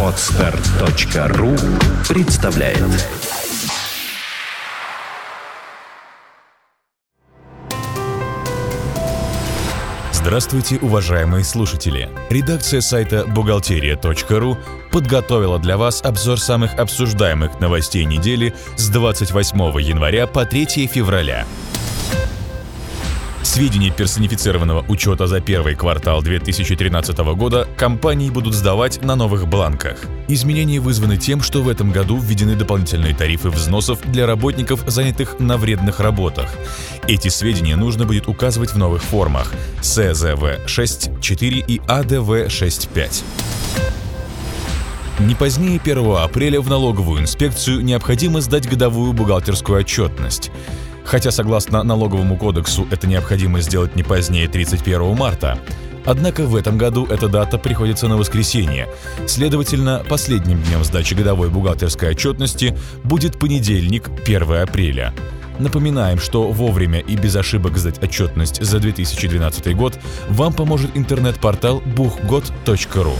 [0.00, 1.56] Отстар.ру
[2.08, 2.78] представляет
[10.12, 12.08] Здравствуйте, уважаемые слушатели!
[12.30, 14.56] Редакция сайта бухгалтерия.ру
[14.92, 21.44] подготовила для вас обзор самых обсуждаемых новостей недели с 28 января по 3 февраля.
[23.54, 30.00] Сведения персонифицированного учета за первый квартал 2013 года компании будут сдавать на новых бланках.
[30.26, 35.56] Изменения вызваны тем, что в этом году введены дополнительные тарифы взносов для работников, занятых на
[35.56, 36.52] вредных работах.
[37.06, 43.22] Эти сведения нужно будет указывать в новых формах СЗВ-6, 4 и АДВ-6.5.
[45.20, 50.50] Не позднее 1 апреля в налоговую инспекцию необходимо сдать годовую бухгалтерскую отчетность.
[51.04, 55.58] Хотя, согласно налоговому кодексу, это необходимо сделать не позднее 31 марта.
[56.06, 58.88] Однако в этом году эта дата приходится на воскресенье.
[59.26, 65.14] Следовательно, последним днем сдачи годовой бухгалтерской отчетности будет понедельник, 1 апреля.
[65.58, 73.14] Напоминаем, что вовремя и без ошибок сдать отчетность за 2012 год вам поможет интернет-портал buchgod.ru.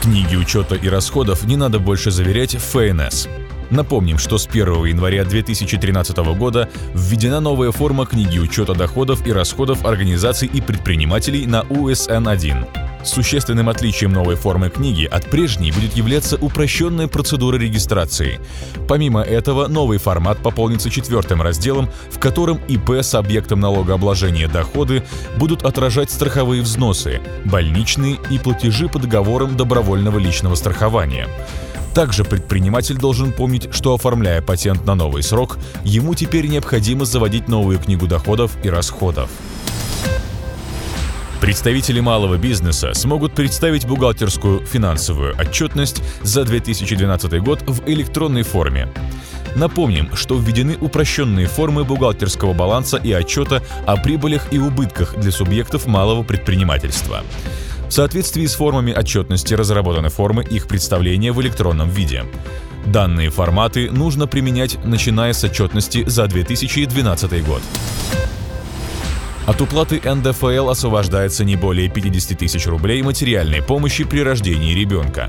[0.00, 3.28] Книги учета и расходов не надо больше заверять в ФНС.
[3.72, 9.86] Напомним, что с 1 января 2013 года введена новая форма книги учета доходов и расходов
[9.86, 12.66] организаций и предпринимателей на УСН-1.
[13.02, 18.40] Существенным отличием новой формы книги от прежней будет являться упрощенная процедура регистрации.
[18.86, 25.02] Помимо этого, новый формат пополнится четвертым разделом, в котором ИП с объектом налогообложения доходы
[25.38, 31.26] будут отражать страховые взносы, больничные и платежи по договорам добровольного личного страхования.
[31.94, 37.78] Также предприниматель должен помнить, что оформляя патент на новый срок, ему теперь необходимо заводить новую
[37.78, 39.30] книгу доходов и расходов.
[41.42, 48.88] Представители малого бизнеса смогут представить бухгалтерскую финансовую отчетность за 2012 год в электронной форме.
[49.56, 55.86] Напомним, что введены упрощенные формы бухгалтерского баланса и отчета о прибылях и убытках для субъектов
[55.86, 57.22] малого предпринимательства.
[57.92, 62.24] В соответствии с формами отчетности разработаны формы их представления в электронном виде.
[62.86, 67.60] Данные форматы нужно применять, начиная с отчетности за 2012 год.
[69.46, 75.28] От уплаты НДФЛ освобождается не более 50 тысяч рублей материальной помощи при рождении ребенка.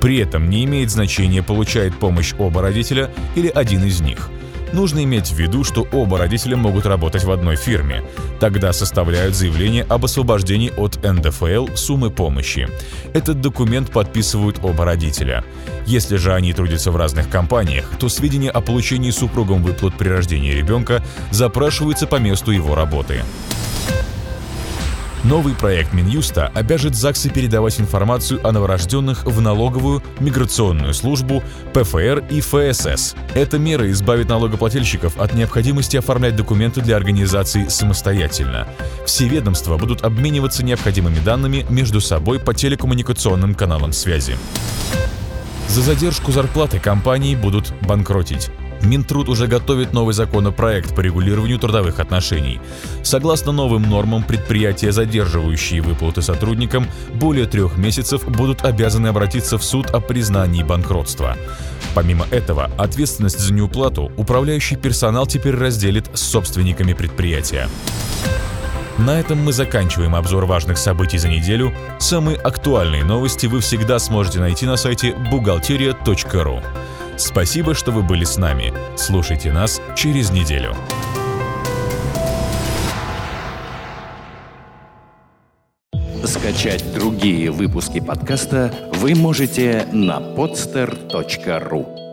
[0.00, 4.30] При этом не имеет значения, получает помощь оба родителя или один из них.
[4.76, 8.04] Нужно иметь в виду, что оба родителя могут работать в одной фирме.
[8.38, 12.68] Тогда составляют заявление об освобождении от НДФЛ суммы помощи.
[13.14, 15.44] Этот документ подписывают оба родителя.
[15.86, 20.52] Если же они трудятся в разных компаниях, то сведения о получении супругом выплат при рождении
[20.52, 23.22] ребенка запрашиваются по месту его работы.
[25.28, 31.42] Новый проект Минюста обяжет ЗАГСы передавать информацию о новорожденных в налоговую, миграционную службу,
[31.74, 33.16] ПФР и ФСС.
[33.34, 38.68] Эта мера избавит налогоплательщиков от необходимости оформлять документы для организации самостоятельно.
[39.04, 44.36] Все ведомства будут обмениваться необходимыми данными между собой по телекоммуникационным каналам связи.
[45.66, 48.52] За задержку зарплаты компании будут банкротить.
[48.82, 52.60] Минтруд уже готовит новый законопроект по регулированию трудовых отношений.
[53.02, 59.90] Согласно новым нормам, предприятия, задерживающие выплаты сотрудникам более трех месяцев, будут обязаны обратиться в суд
[59.90, 61.36] о признании банкротства.
[61.94, 67.68] Помимо этого, ответственность за неуплату управляющий персонал теперь разделит с собственниками предприятия.
[68.98, 71.72] На этом мы заканчиваем обзор важных событий за неделю.
[71.98, 76.62] Самые актуальные новости вы всегда сможете найти на сайте бухгалтерия.ру.
[77.16, 78.72] Спасибо, что вы были с нами.
[78.96, 80.74] Слушайте нас через неделю.
[86.24, 92.05] Скачать другие выпуски подкаста вы можете на podster.ru